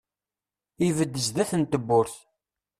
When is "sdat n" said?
1.27-1.63